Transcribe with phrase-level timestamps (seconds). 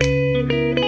[0.00, 0.81] 现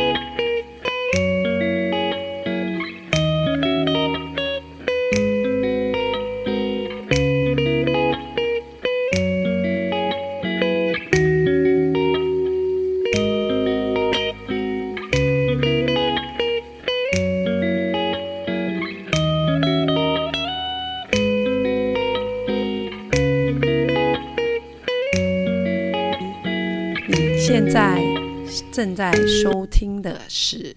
[28.85, 30.77] 正在收听的是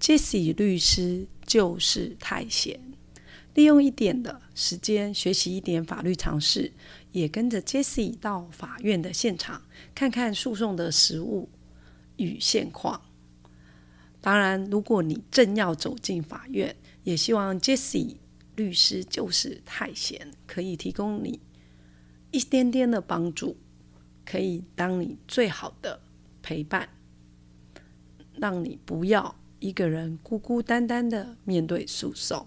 [0.00, 2.80] Jesse 律师就是太闲，
[3.52, 6.72] 利用一点的时间学习一点法律常识，
[7.10, 9.60] 也跟着 Jesse 到法院的现场
[9.94, 11.50] 看看诉讼的实务
[12.16, 13.02] 与现况。
[14.22, 18.16] 当然，如果你正要走进法院，也希望 Jesse
[18.56, 21.38] 律师就是太闲可以提供你
[22.30, 23.58] 一点点的帮助。
[24.24, 26.00] 可以当你最好的
[26.40, 26.88] 陪伴，
[28.42, 32.44] 让你不要一个人孤孤单单的面对诉讼。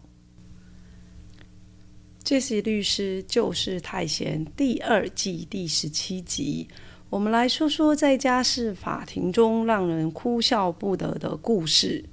[2.22, 6.68] 这是律师就是太闲第二季第十七集，
[7.10, 12.04] 我们来说说在家事法庭中让人哭笑不得的故事。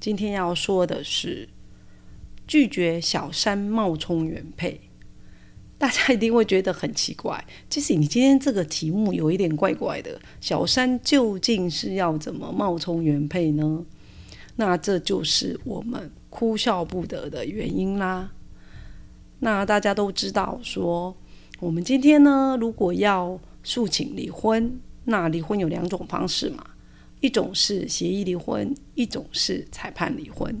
[0.00, 1.50] 今天要说的是
[2.46, 4.87] 拒绝小三冒充原配。
[5.78, 13.84] 大家一定会觉得很奇怪，即使你今天这个题目有一点怪怪的，小三究竟是要怎么冒充原配呢？
[14.56, 18.28] 那这就是我们哭笑不得的原因啦。
[19.38, 21.16] 那大家都知道，说
[21.60, 26.66] 我们今天呢，如果要诉请离婚，那离婚有两种方式嘛，
[27.20, 30.60] 一种是协议离婚，一种是裁判离婚。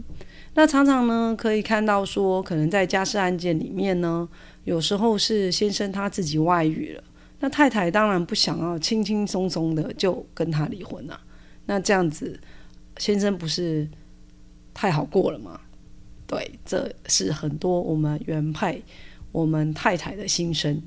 [0.54, 4.28] 那常常呢，可以看到说，可能在家事案件里面呢。
[4.68, 7.02] 有时候是先生他自己外遇了，
[7.40, 11.18] 那太太当然不想要轻轻松松的就跟他离婚了。
[11.64, 12.38] 那这样子，
[12.98, 13.88] 先生不是
[14.74, 15.58] 太好过了吗？
[16.26, 18.84] 对，这是很多我们原配、
[19.32, 20.82] 我们太太的心声，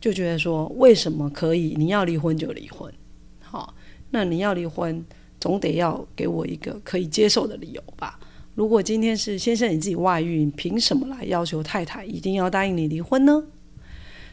[0.00, 2.92] 就觉得说，为什么可以你要离婚就离婚？
[3.40, 3.72] 好，
[4.10, 5.04] 那你要离婚，
[5.38, 8.18] 总得要给我一个可以接受的理由吧。
[8.60, 13.42] 如果今天是先生你自己外遇，凭什么来要求太太一定要答应你离婚呢？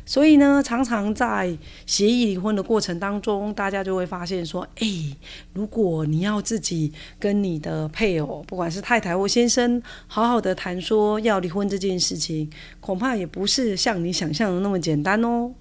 [0.06, 4.88] 所以呢，常常在协议离婚的过程当中，大家就会发现说：，哎，
[5.54, 12.50] 如果你要自己跟你的配偶，不管是太太或先生，好好的谈说要离婚这件事情，
[12.82, 15.54] 恐怕也不是像你想象的那么简单哦。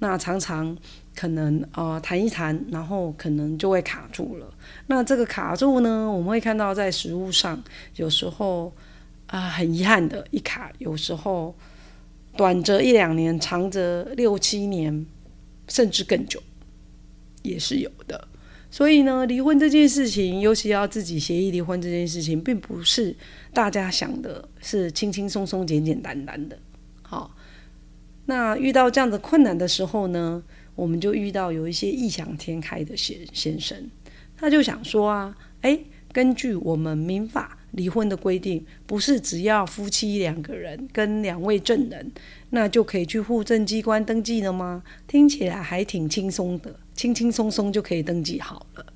[0.00, 0.76] 那常常。
[1.18, 4.46] 可能啊谈一谈，然后可能就会卡住了。
[4.86, 7.60] 那这个卡住呢，我们会看到在实物上，
[7.96, 8.72] 有时候
[9.26, 11.52] 啊很遗憾的一卡，有时候
[12.36, 15.04] 短则一两年，长则六七年，
[15.66, 16.40] 甚至更久，
[17.42, 18.28] 也是有的。
[18.70, 23.16] 所以呢，离婚这件事情，尤其要自己协议离婚这件事情，并不是
[23.52, 26.56] 大家想的是轻轻松松、简简单单的。
[27.02, 27.34] 好，
[28.26, 30.44] 那遇到这样的困难的时候呢？
[30.78, 33.76] 我们就遇到有一些异想天开的先先生，
[34.36, 35.76] 他就想说啊，哎，
[36.12, 42.12] 根据我们民法离婚的规定，不是只要夫妻两个人跟两位证人，
[42.50, 44.84] 那就可以去户政机关登记了吗？
[45.08, 48.86] 听起来还挺轻松的，轻轻松松就可以登记好了。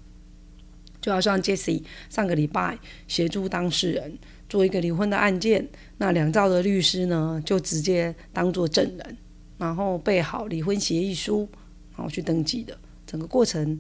[1.00, 2.78] 就好像 Jesse 上个礼拜
[3.08, 4.16] 协助当事人
[4.48, 5.68] 做一个离婚的案件，
[5.98, 9.16] 那两造的律师呢，就直接当做证人，
[9.58, 11.48] 然后备好离婚协议书。
[11.96, 12.76] 然后去登记的，
[13.06, 13.78] 整个过程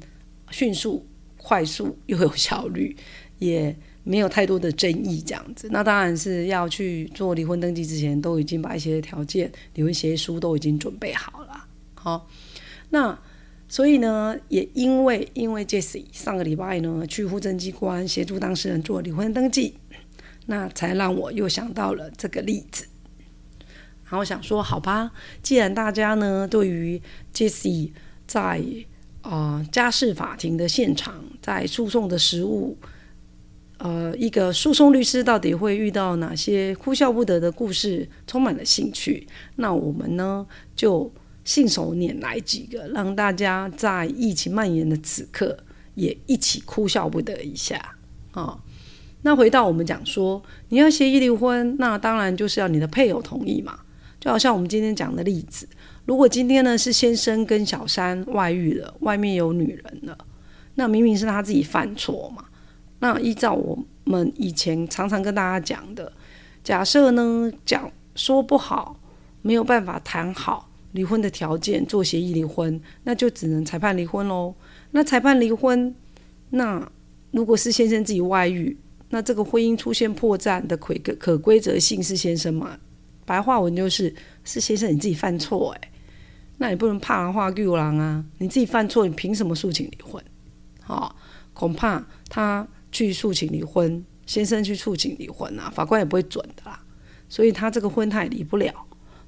[0.50, 1.06] 迅速、
[1.36, 2.96] 快速又有效率，
[3.38, 3.74] 也
[4.04, 5.68] 没有太多的争议，这样子。
[5.70, 11.66] 那当然是要去做离婚登记之前，都已经把一些条件、离婚协议书都已经准备好了。
[11.94, 12.28] 好，
[12.90, 13.18] 那
[13.68, 19.78] 所以呢，也因为因为 Jesse 上个礼拜呢去户政机关协助当事人做离婚登记，
[20.46, 22.86] 那才让我又想到了这个例子。
[24.04, 25.12] 然后想说，好吧，
[25.42, 27.00] 既然大家呢对于
[27.32, 27.92] Jesse
[28.26, 28.62] 在
[29.22, 32.76] 啊家事法庭的现场，在诉讼的实务，
[33.78, 39.26] 呃，一个诉讼律师到底会遇到哪些哭笑不得的故事，充满了兴趣，
[39.56, 41.10] 那我们呢就
[41.44, 45.58] 信手拈来几个，让大家在疫情蔓延的此刻
[45.94, 47.96] 也一起哭笑不得一下
[48.32, 48.58] 啊。
[49.22, 53.78] 那回到我们讲说，你要协议离婚，那当然就是要你的配偶同意嘛。
[54.18, 55.68] 就好像我们今天讲的例子，
[56.04, 60.18] 如果今天呢是先生跟小三外遇了，外面有女人了，
[60.74, 62.44] 那明明是他自己犯错嘛。
[62.98, 66.12] 那依照我们以前常常跟大家讲的，
[66.64, 68.96] 假设呢讲说不好，
[69.42, 74.54] 没有办法谈好离婚的条件，做协议离婚，那就只能裁判离婚喽。
[74.90, 75.94] 那裁判离婚，
[76.50, 76.90] 那
[77.30, 78.76] 如果是先生自己外遇，
[79.10, 82.76] 那这个婚姻出现破绽的可可规则性是先生嘛？
[83.24, 84.12] 白话文就是
[84.44, 85.88] 是先生你自己犯错诶，
[86.62, 88.24] 那你不能怕人话救狼啊！
[88.38, 90.22] 你自己犯错，你凭什么诉请离婚？
[90.80, 91.16] 好，
[91.52, 96.80] 恐怕他去诉请离婚，先生去诉请离婚啊，法官也不会准的啦。
[97.28, 98.72] 所以他这个婚他也离不了，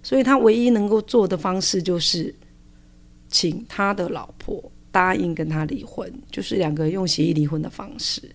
[0.01, 2.33] 所以他唯一能够做的方式就是
[3.27, 8.31] 请他的老婆答应跟他离婚，就是两个人用协议离婚的方式。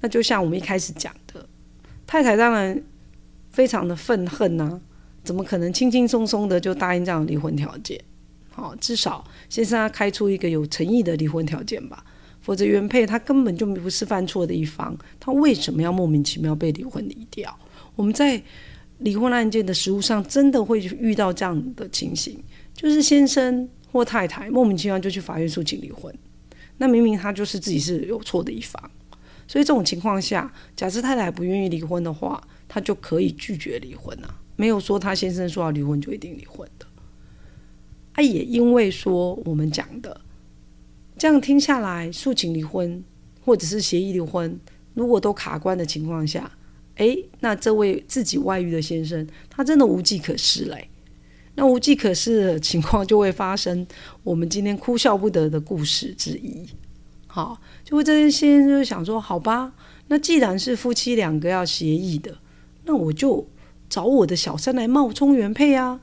[0.00, 1.44] 那就像我们一开始讲的，
[2.06, 2.80] 太太当然
[3.50, 4.80] 非常的愤恨呐，
[5.24, 8.00] 怎么可能轻轻松松的就答应这样离婚条件？
[8.50, 12.04] 好，至少先生他开出一个有诚意的离婚条件吧，
[12.40, 17.56] 否则原配他根本就不是犯错的一方，他为什么要莫名其妙被离婚离掉？
[17.94, 18.42] 我们在
[18.98, 22.42] 离婚案件的实务上，真的会遇到这样的情形，
[22.74, 26.12] 就是先生或太太莫名其妙就去法院诉请离婚，
[26.78, 28.90] 那明明他就是自己是有错的一方。
[29.46, 36.86] 所以这种情况下，假设太太不愿意离婚的话，他就可以拒绝离婚啊，没有说他先生说要离婚就一定离婚的。
[38.14, 40.20] 啊，也因为说我们讲的，
[41.16, 43.04] 这样听下来，诉请离婚
[43.44, 44.58] 或者是协议离婚，
[44.94, 46.50] 如果都卡关的情况下，
[46.96, 50.90] 诶，那这位自己外遇的先生，他真的无计可施嘞。
[51.54, 53.86] 那无计可施的情况就会发生
[54.24, 56.66] 我们今天哭笑不得的故事之一。
[57.28, 59.72] 好，就会这些先生就想说，好吧，
[60.08, 62.36] 那既然是夫妻两个要协议的，
[62.84, 63.46] 那我就
[63.88, 66.00] 找我的小三来冒充原配啊。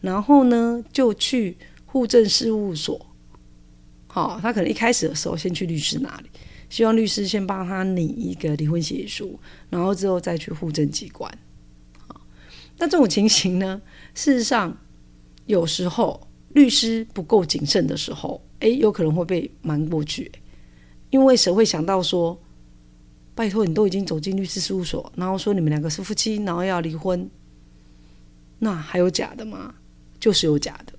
[0.00, 3.06] 然后呢，就去户政事务所。
[4.06, 6.30] 好，他可能一开始的时候先去律师那里，
[6.68, 11.30] 希望律师先帮他拟一个离婚协议书，然后之后再去户政机关。
[12.08, 12.20] 好，
[12.78, 13.80] 那这种情形呢，
[14.14, 14.76] 事实上
[15.46, 18.42] 有时候律师不够谨慎的时候。
[18.60, 20.30] 哎，有可能会被瞒过去，
[21.08, 22.38] 因为谁会想到说，
[23.34, 27.28] 拜托你都已经走进律师事务所，然后说你们两个是夫妻，然后要离婚，
[28.58, 29.74] 那还有假的吗？
[30.18, 30.92] 就是有假的，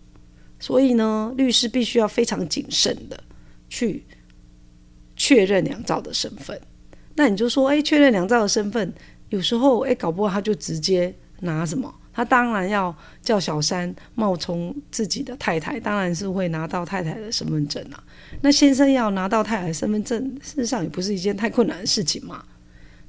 [0.60, 3.24] 所以呢，律师必须要非常谨慎的
[3.69, 4.04] 去
[5.16, 6.60] 确认两造的身份。
[7.13, 8.92] 那你就说，哎，确认两造的身份，
[9.30, 11.94] 有时候哎，搞不好他就直接拿什么？
[12.14, 18.04] 他当然要叫小三冒充自己的太太，当然是会拿到太太的身份证啊。
[18.42, 22.44] 那先生要拿到太太的身份证，事实上也不是一件太困难的事情嘛。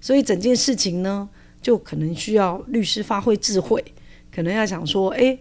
[0.01, 1.29] 所以整件事情呢，
[1.61, 3.85] 就可能需要律师发挥智慧，
[4.33, 5.37] 可能要想说，哎，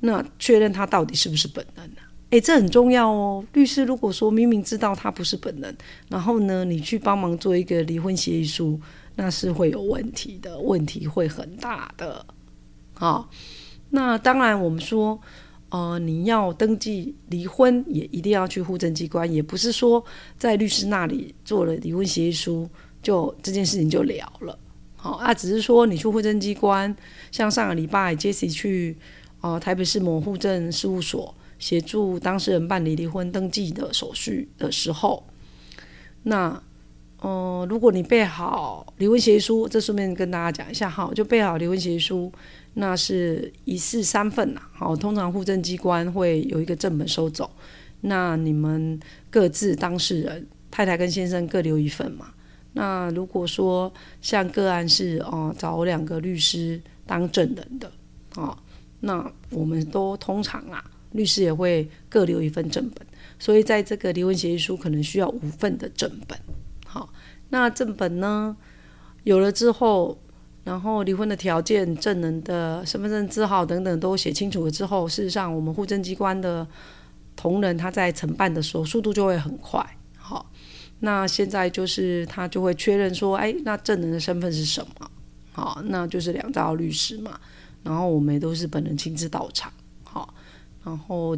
[0.00, 2.02] 那确认他到底是不是本人呢？
[2.30, 3.44] 哎，这很重要哦。
[3.54, 5.76] 律师如果说明明知道他不是本人，
[6.08, 8.80] 然后呢，你去帮忙做一个离婚协议书，
[9.22, 12.24] 那是会有问题的，问题会很大的。
[12.94, 13.28] 好，
[13.90, 15.20] 那当然，我们说，
[15.68, 20.02] 呃，你要登记离婚，也一定要去户政机关，也不是说
[20.38, 22.66] 在律师那里做了离婚协议书，
[23.02, 24.58] 就这件事情就了了。
[24.96, 26.96] 好，啊，只是说你去户政机关，
[27.30, 28.96] 像上个礼拜 Jesse 去，
[29.42, 35.26] 呃，台北市某户政事务所协助当事人办理离婚登记的手续的时候，
[36.22, 36.62] 那。
[37.20, 42.32] 哦，如果你备好离婚协议书，这顺便跟大家讲一下哈，就备好离婚协议书，
[42.74, 44.62] 那是一式三份呐。
[44.72, 47.50] 好，通常户政机关会有一个正本收走，
[48.00, 48.98] 那你们
[49.28, 52.32] 各自当事人太太跟先生各留一份嘛。
[52.72, 57.92] 那如果说像个案是哦找两个律师当证人的
[58.36, 58.56] 哦，
[59.00, 63.06] 那我们都通常啊，律师也会各留一份正本，
[63.38, 66.38] 所以在这个离婚协议书可能需要五份的正本。
[67.50, 68.56] 那正本呢
[69.24, 70.18] 有了之后，
[70.64, 76.66] 然后离婚的条件、证人的身份证字号等等都写清楚了之后，事实上我们户政机关的
[77.36, 79.84] 同仁他在承办的时候速度就会很快。
[80.16, 80.50] 好，
[81.00, 85.10] 那现在就是他就会确认说，哎，那证人的身份是什么？
[85.52, 87.38] 好，那就是两兆律师嘛。
[87.82, 89.72] 然后我们也都是本人亲自到场。
[90.04, 90.32] 好，
[90.84, 91.36] 然后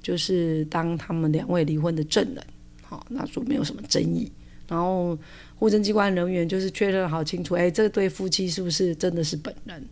[0.00, 2.44] 就是当他们两位离婚的证人。
[2.82, 4.30] 好，那说没有什么争议。
[4.68, 5.18] 然后，
[5.58, 9.84] 户政机关人员就是确认好清楚，哎，这对夫妻是不是真的是本人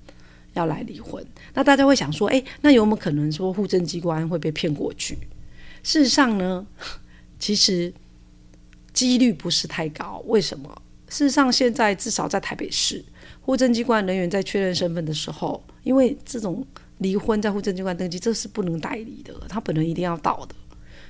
[0.55, 1.25] 要来离婚？
[1.55, 5.19] 那大家会想说，哎，那有没有可能说户政机关会被骗过去？
[5.83, 6.67] 事实上呢，
[7.39, 7.93] 其实
[8.93, 10.23] 几率不是太高。
[10.27, 10.83] 为什么？
[11.09, 13.05] 事实上，现在至少在台北市，
[13.41, 16.67] 户政机关人员在确认身份的时候，因为这种
[16.99, 20.55] 离婚在户政机关登记，这是不能代理的，他本人一定要到的。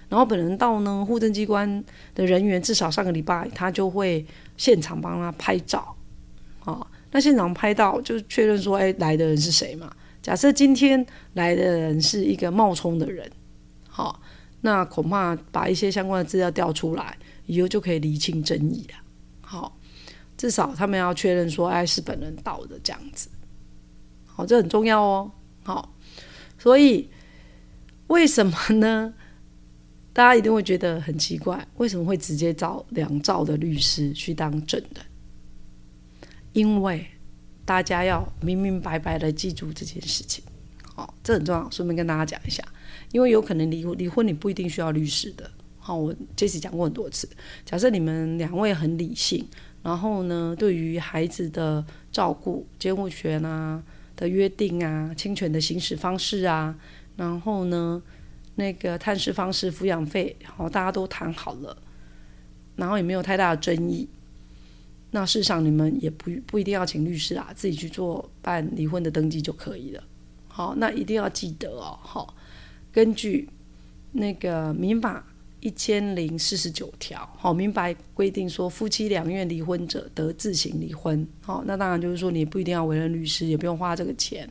[0.09, 1.85] 然后本人到呢，户政机关
[2.15, 4.25] 的人员至少上个礼拜，他就会
[4.57, 5.97] 现场帮他拍照，
[6.65, 9.93] 啊，那现场拍到就确认说，哎，来的人是谁嘛？
[10.23, 13.31] 假设今天来的人是一个冒充的人，
[13.89, 14.21] 好，
[14.61, 18.99] 那恐怕把一些相关的资料调出来，以后就可以厘清争议了。
[19.41, 19.77] 好，
[20.37, 23.29] 至少他们要确认说，哎，是本人到的这样子。
[24.25, 25.31] 好，这很重要哦。
[25.63, 25.95] 好，
[26.59, 27.09] 所以
[28.09, 29.15] 为什么呢？
[30.17, 35.05] 大家一定会觉得很奇怪，为什么会直接找两兆的律师去当证人？
[36.55, 37.07] 因为
[37.67, 40.43] 大家要明明白白的记住这件事情。
[40.95, 42.65] 好，这很重要，顺便跟大家讲一下。
[43.13, 45.51] 因为有可能离离婚，你不一定需要律师的。
[45.79, 47.29] 好，我这次讲过很多次。
[47.67, 49.47] 假设你们两位很理性，
[49.83, 53.83] 然后呢，对于孩子的照顾、监护权啊
[54.17, 56.75] 的约定啊、侵权的行使方式啊，
[57.17, 58.03] 然后呢？
[58.57, 61.77] 那个探视方式、抚养费，好，大家都谈好了，
[62.75, 64.09] 然后也没有太大的争议。
[65.13, 70.03] 那事实上，你们也不不一定要请律师啊，自己去做办离婚的登记就可以了。
[70.49, 72.35] 好，那一定要记得哦，好，
[72.91, 73.49] 根据
[74.13, 75.25] 那个民法
[75.61, 81.27] 一千零四十九条，好，明白规定说，夫妻两愿离婚者得自行离婚。
[81.41, 84.49] 好，那当然就是说，你不一定要委任律师，也不用花这个钱。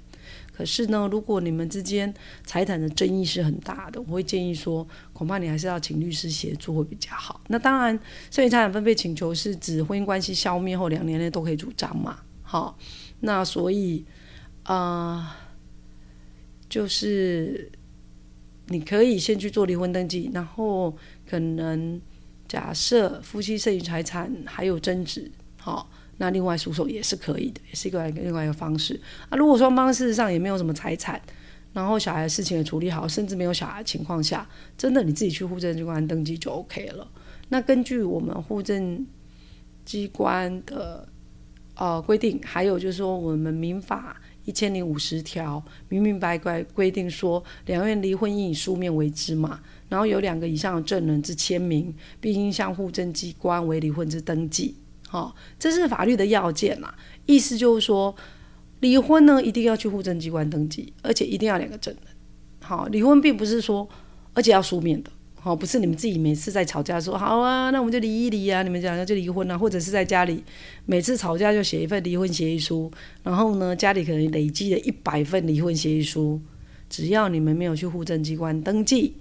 [0.55, 2.13] 可是呢，如果你们之间
[2.45, 7.41] 财产的争议是很大的，我会建议说，恐怕你还是要请律师协助会比较好。
[7.47, 7.99] 那当然，
[8.31, 12.19] 剩余财产分配请求是指婚姻关系消灭后两年内都可以主张嘛。
[12.41, 12.77] 好，
[13.19, 14.05] 那所以，
[14.63, 15.27] 呃，
[16.69, 17.69] 就是
[18.67, 20.95] 你可以先去做离婚登记，然后
[21.29, 21.99] 可能
[22.47, 25.89] 假设夫妻剩余财产还有争执，好。
[26.17, 29.37] 那另外诉讼也是可以的，也是一个另外一个方式啊。
[29.37, 31.21] 如果双方事实上也没有什么财产，
[31.73, 37.05] 然后小孩的事情也处理好，甚至没有小孩的情况下，真的你自己去户政机关登记就 OK 了。
[37.49, 39.05] 那根据我们户政
[39.83, 41.07] 机关的
[41.75, 54.75] 呃规定，还有就是说我们民法一千零五十条明明白白规定说，两人离婚应以书面为之嘛，然后有两个以上的证人之签名，并应向户政机关为离婚之登记。
[55.11, 56.93] 哦，这是法律的要件啦？
[57.25, 58.15] 意思就是说，
[58.79, 62.03] 离婚呢一定要去户政机关登记，而且一定要两个证人。
[62.61, 63.87] 好，离婚并不是说，
[64.33, 65.11] 而且要书面的。
[65.35, 70.43] 好，不是你们自己每次在吵架说好啊，那我们就离一离啊，你们讲就离婚啊，或者是在家里
[70.87, 76.41] 每次吵架就写一份离婚协议书，然后呢家里可能累积了一百份离婚协议书，
[76.89, 79.17] 只要你们没有去户政机关登记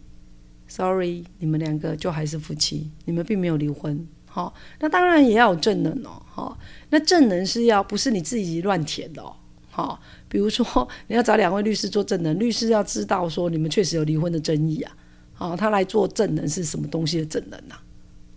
[0.67, 4.07] ，sorry，你们两个就还是夫妻，你们并没有离婚。
[4.35, 6.21] 好，那当然也要有证人哦。
[6.27, 6.59] 好，
[6.91, 9.33] 那证人是要不是你自己乱填的哦。
[9.71, 14.97] 好，比如说你要找两位律师做证人，律师要知道说你们确实有离婚的争议啊。
[15.35, 17.77] 好，他来做证人是什么东西的证人呐？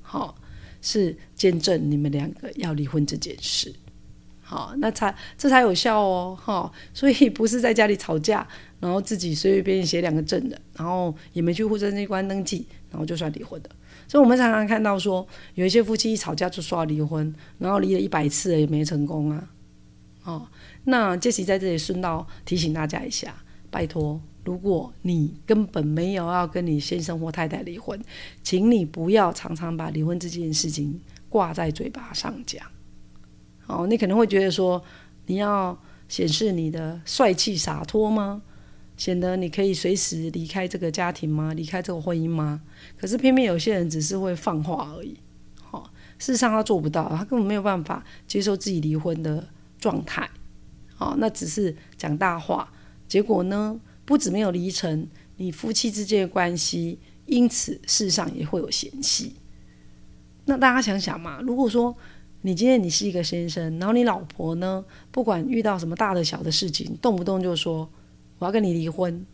[0.03, 0.35] 好，
[0.83, 3.73] 是见证你们两个要离婚这件事。
[4.43, 6.37] 好，那才这才有效哦。
[6.39, 8.47] 哈，所以 不是在家里吵架，
[8.79, 13.69] 然后自己随随便便写两个证人，然后也没去户政机关登记，然后就算离婚的。
[14.07, 19.49] 所以，我们常常看到说，有一些夫妻一吵架就说要离婚，然后离了一百次也没成功啊。
[20.23, 20.47] 哦，
[20.85, 23.35] 那杰西在这里顺道提醒大家一下，
[23.69, 27.99] 拜托，如果你根本没有要跟你先生或太太离婚，
[28.43, 32.65] 请你不要常常把离婚这件事情挂在嘴巴上讲。
[33.67, 34.81] 哦，你可能会觉得说，
[35.25, 38.41] 你要显示你的帅气洒脱吗？
[38.97, 41.53] 显得你可以随时离开这个家庭吗？
[41.53, 42.61] 离开这个婚姻吗？
[42.97, 45.15] 可是偏偏有些人只是会放话而已，
[45.61, 45.83] 好，
[46.17, 49.47] 事实上他做不到，他根本没有办法接受自己离婚的
[49.79, 50.27] 状态，
[50.95, 52.73] 好，那只是讲大话。
[53.07, 59.35] 结果呢，不止没有离成，你夫妻之间的关系因此事实上也会有嫌隙。
[60.45, 61.95] 那大家想想嘛，如果说
[62.41, 67.87] 你今天你是一个先生，然后你老婆呢，不管遇到什么大的小的事情，动不动就说。
[68.39, 69.25] 我要跟你离婚，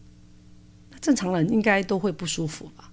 [0.92, 2.92] 那正常人应该都会不舒服吧？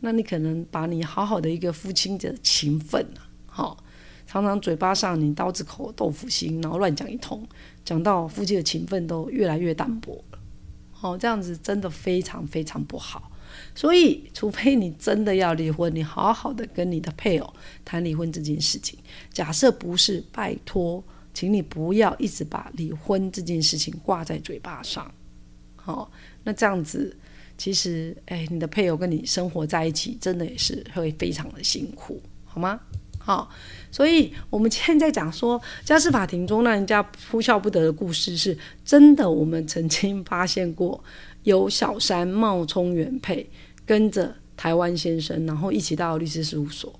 [0.00, 3.84] 那你可能把你好好的一个夫妻的情分啊，好，
[4.26, 7.46] 常常嘴巴上你刀子口豆腐心，然后乱讲一通，
[7.84, 10.38] 讲到夫妻的情分都越来越淡薄了，
[10.92, 13.32] 好，这样子真的非常非常不好。
[13.74, 17.54] 所以，除非你真的要离婚，你好好的跟你的配偶
[17.84, 18.98] 谈离婚这件事情。
[19.32, 21.02] 假设不是，拜托。
[21.36, 25.12] 请你不要一直把离婚这件事情挂在嘴巴上，
[25.74, 26.10] 好，
[26.44, 27.14] 那这样子
[27.58, 32.80] 其实，哎，你的配偶跟你生活在一起，真的也是会非常的辛苦，好吗？
[33.18, 33.50] 好，
[33.90, 39.30] 所以我们今天在讲说家事法庭中让人家哭笑不得的故事，是真的。
[39.30, 41.04] 我们曾经发现过
[41.42, 43.46] 有小三冒充原配，
[43.84, 46.98] 跟着台湾先生，然后一起到律师事务所。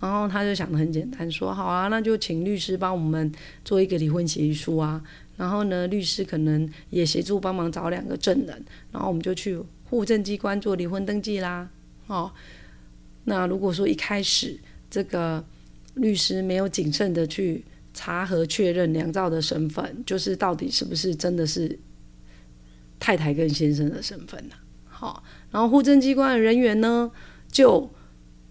[0.00, 3.30] 然后他就想的很简单，说好啊，那就请律师帮我们
[3.64, 5.02] 做一个离婚协议书啊。
[5.36, 11.68] 然后呢，律师可能也协助帮忙找两个证人，然后我们就去户政机关做离婚登记啦。
[12.06, 12.30] 哦，
[13.24, 14.58] 那如果说一开始
[14.90, 15.42] 这个
[15.94, 17.64] 律师没有谨慎的去
[17.94, 21.78] 查核确认梁兆的身份，就是到底是不是真的是
[22.98, 24.54] 太太跟先生的身份呢？
[24.86, 27.10] 好，然后户政机关的人员呢，
[27.50, 27.90] 就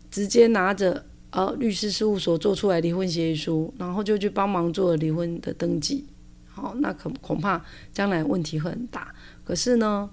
[0.10, 6.06] 直接拿着呃律师事务所做出来离婚协议书，然后就去帮忙做离婚的登记。
[6.46, 9.14] 好，那可恐怕将来问题会很大。
[9.44, 10.10] 可是呢，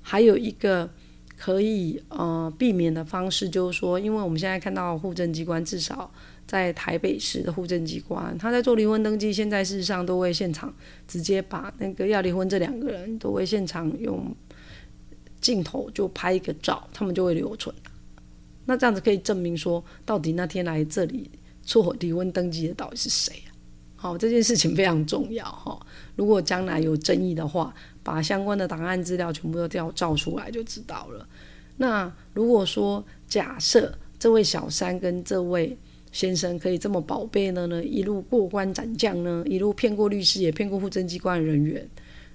[0.00, 0.88] 还有一个
[1.36, 6.10] 可以呃避免的方式，就是说，因为我们现在看到户政机关至少
[6.46, 10.72] 在台北市的户政机关，他在做离婚登记，现在事实上都会现场
[11.06, 14.34] 直接把那个要离婚这两个人都会现场用。
[15.40, 17.74] 镜头就拍一个照，他们就会留存
[18.64, 21.30] 那这样子可以证明说，到底那天来这里
[21.62, 23.50] 做离婚登记的到底是谁啊？
[23.96, 25.78] 好，这件事情非常重要哈。
[26.16, 31.26] 如果将来有争议的话，把相关的档案资料全部都调照出来就知道了。
[31.76, 35.76] 那如果说假设这位小三跟这位
[36.10, 41.88] 先生可以这么宝贝的呢，一路过关斩将呢，一路骗过律师，也骗过户政机关人员。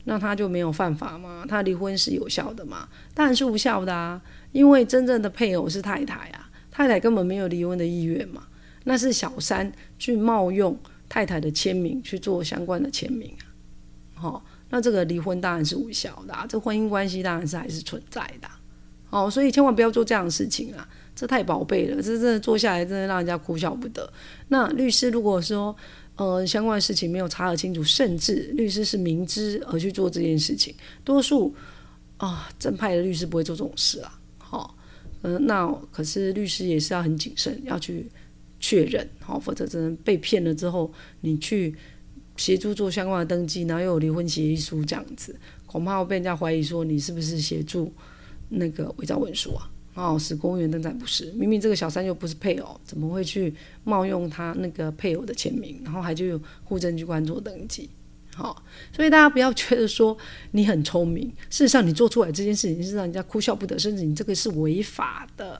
[0.10, 1.44] 那他就没有犯法吗？
[1.50, 2.88] 他离婚是有效的吗？
[3.14, 4.22] 当然是无效的啊！
[4.54, 8.48] 因为真正的配偶是太太啊，太太根本没有离婚的意愿嘛。
[8.86, 13.44] 那是小三去冒用太太的签名去做相关的签名啊。
[14.16, 18.48] 好，那这个离婚当然是无效的，这婚姻关系当然是还是存在的。
[19.10, 20.88] 好，所以千万不要做这样的事情啊！
[21.14, 24.10] 这太宝贝了，这真的做下来真的让人家哭笑不得。
[24.48, 25.76] 那律师如果说，
[26.18, 31.56] 呃，相关的事情没有查核清楚，甚至律师是明知而去做这件事情，多数
[32.18, 34.20] 啊正派的律师不会做这种事啊。
[34.40, 34.76] 好，
[35.22, 38.10] 嗯，那可是律师也是要很谨慎，要去
[38.60, 41.76] 确认，好，否则真的被骗了之后，你去
[42.36, 45.36] 协助做相关的登记，然后又有离婚协议书这样子，
[45.68, 47.94] 恐怕会被人家怀疑说你是不是协助
[48.50, 49.70] 那个伪造文书啊。
[49.98, 53.52] 哦，使公务员登载不是，明明这个小三又不是配偶，怎么会去
[53.84, 57.89] 冒用他那个配偶的签名，然后还就户政机关做登记？
[58.36, 58.63] 好，
[58.95, 60.15] 所以大家不要觉得说
[60.52, 65.60] 你很聪明，事实上你做出来这件事情是让人家哭笑不得，甚至你这个是违法的。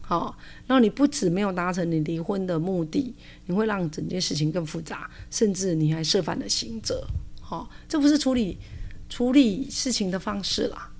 [0.00, 3.14] 好，然后你不止没有达成你离婚的目的，
[3.46, 7.06] 你会让整件事情更复杂，甚至你还涉犯了刑责。
[7.40, 8.58] 好，这不是处理
[9.08, 10.90] 处理事情的方式啦。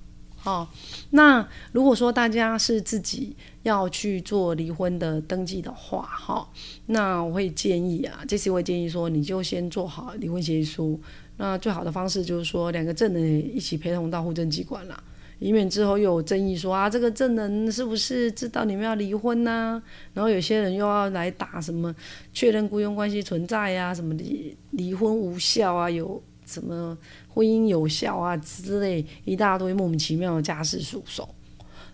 [0.47, 0.67] 哦，
[1.11, 6.49] 那如果说大家是自己要去做离婚的登记的话，哈，
[6.87, 10.99] 那我会建议啊，这次我会建议说，你就先做好离婚协议书。
[11.37, 15.03] 那最好的方式就是说，两个证人一起陪同到户政机关啦，
[15.41, 19.83] 以免之后又有争议，说啊，这个证人是不是知道你们要离婚呐？
[20.15, 21.93] 然后有些人又要来打什么
[22.33, 26.23] 确认雇佣关系存在呀，什么离离婚无效啊，有。
[26.47, 26.97] 什么
[27.29, 31.29] 婚姻有效啊之类一大堆莫名其妙的家事诉讼，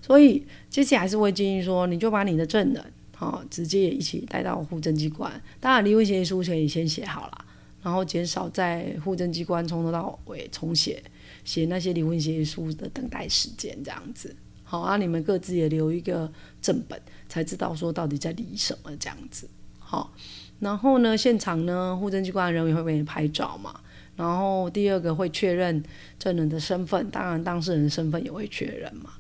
[0.01, 5.33] 所以接下来还是会建议说，你就把你的证人，好，直接一起带到户政机关。
[5.59, 7.45] 当然离婚协议书可以先写好了，
[7.83, 11.03] 然后减少在户政机关从头到尾重写
[11.45, 14.37] 写那些离婚协议书的等待时间，这样子。
[14.63, 19.49] 好啊，你们各自也留一个正本，才知道说到底在离什么这样子。
[19.79, 20.15] 好，
[20.61, 23.81] 然后呢，现场呢，户政机关的人员会给你拍照嘛？
[24.17, 25.83] 然后第二个会确认
[26.19, 29.11] 证人的身份，当然当事人的身份也会确认嘛。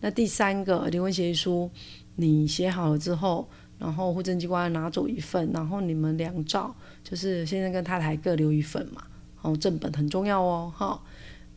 [0.00, 1.70] 那第三个离婚协议书
[2.16, 9.02] 你写好了之后，然后户政机关拿走一份，然后你们两照就是先生跟太太各留一份嘛。
[9.42, 11.00] 哦，正本很重要哦，哈。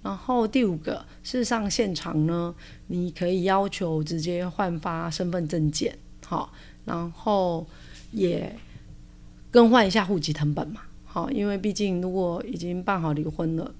[0.01, 2.53] 然后第五个，事实上现场呢，
[2.87, 6.51] 你可以要求直接换发身份证件，好，
[6.83, 7.65] 然后
[8.11, 8.53] 也
[9.49, 10.81] 更换一下户籍成本嘛。
[11.13, 13.71] 好，因为毕竟如果已经办好离婚了，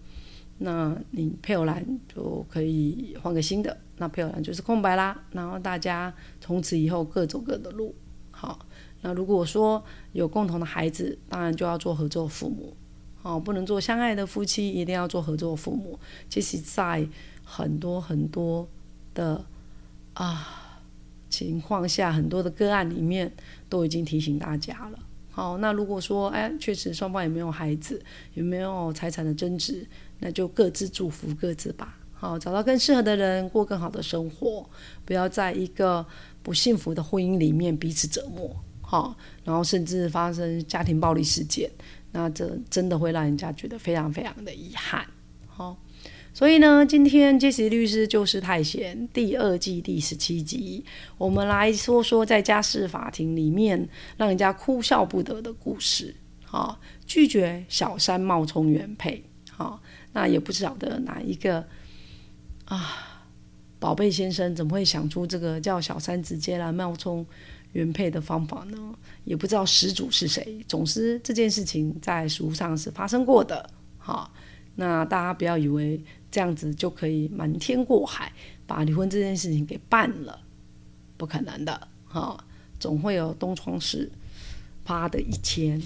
[0.59, 5.19] 那你配偶栏就可以换个新的，那配偶栏就是空白啦。
[5.31, 7.95] 然后大家从此以后各走各的路。
[8.29, 8.59] 好，
[9.01, 12.71] 那如果说有共同的孩子，当然就要做合作父母。
[13.23, 15.97] 好，不能做相爱的夫妻，一定要做合作父母。
[16.29, 17.07] 其实，在
[17.43, 18.69] 很多很多
[19.15, 19.43] 的
[20.13, 20.79] 啊
[21.31, 23.31] 情况下，很多的个案里面，
[23.67, 24.99] 都已经提醒大家了。
[25.35, 27.99] 好，那如果说，哎，确实双方也没有孩子，
[28.35, 29.83] 也没有财产的争执，
[30.19, 31.97] 那就各自祝福各自吧。
[32.13, 34.69] 好，找到更适合的人，过更好的生活，
[35.03, 36.05] 不要在一个
[36.43, 38.55] 不幸福的婚姻里面彼此折磨。
[38.81, 41.67] 好，然后甚至发生家庭暴力事件，
[42.11, 45.03] 那这真的会让人家觉得非常非常的遗憾。
[45.47, 45.75] 好。
[46.33, 50.83] 所以呢，今天杰西律师就是太闲第二季第十七集，
[51.17, 56.15] 我们来说说在家事法庭里面让人家哭笑不得的故事。
[56.43, 59.23] 好，拒绝小三冒充原配。
[59.51, 59.79] 好，
[60.13, 61.63] 那也不晓得哪一个
[62.65, 63.21] 啊，
[63.77, 67.23] 宝贝先生怎么会想出这个叫小三直接来冒充
[67.73, 68.77] 原配的方法呢？
[69.23, 70.65] 也不知道失主是谁。
[70.67, 73.69] 总之这件事情在书上是发生过的。
[73.99, 74.33] 好，
[74.75, 78.31] 那大家不要以为这样子就可以瞒天过海，
[78.65, 80.39] 把离婚这件事情给办了，
[81.17, 81.87] 不可能的。
[82.05, 82.43] 哈，
[82.79, 84.11] 总会有东窗事
[84.83, 85.81] 发的一天。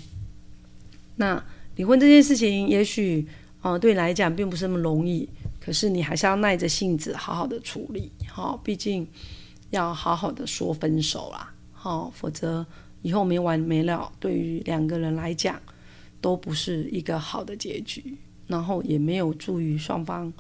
[1.16, 1.44] 那
[1.76, 3.28] 离婚这件事情，也许
[3.62, 5.28] 啊对你来讲并不是那么容易，
[5.60, 8.12] 可是你还是要耐着性子好好的处理。
[8.28, 9.08] 哈，毕竟
[9.70, 11.54] 要好好的说分手啦。
[11.74, 12.66] 好，否则
[13.02, 15.62] 以后没完没了，对于两个人来讲
[16.20, 20.34] 都不是一个好的结局，然后也没有助于双方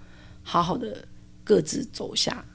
[0.43, 1.07] 好好的
[1.43, 2.45] 各自走下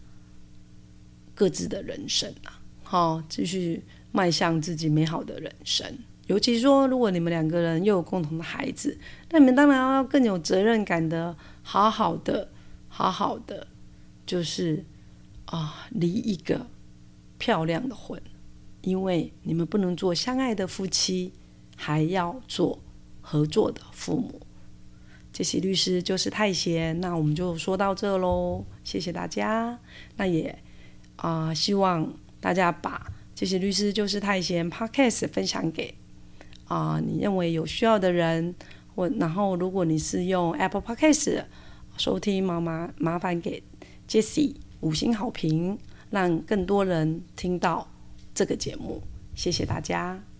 [1.34, 2.60] 各自的人生啊。
[2.82, 5.86] 好，继续迈向自己美好的人生。
[6.26, 8.98] 尤其说，如果你们两个人又有共同的孩子，
[9.30, 12.48] 那你们当然要更有责任感的，好好的、
[12.88, 13.66] 好好的，
[14.24, 14.84] 就是
[15.46, 16.66] 啊，离一个
[17.38, 18.20] 漂亮的婚。
[18.82, 21.32] 因为你们不能做相爱的夫妻，
[21.76, 22.80] 还要做
[23.20, 24.40] 合作的父母。
[25.32, 29.78] 这些律师就是太闲，那我们就说到这喽，谢谢大家。
[30.16, 30.56] 那也
[31.16, 35.94] 啊，希望大家把这些律师就是太闲 Podcast 分享给
[36.66, 38.54] 啊你认为有需要的人。
[38.94, 41.44] 或然后，如果你是用 Apple Podcast
[41.96, 43.62] 收听，麻麻麻烦给
[44.06, 45.78] Jessie 五星好评，
[46.10, 47.88] 让更多人听到。
[48.34, 49.02] 这个节目，
[49.34, 50.31] 谢谢大家。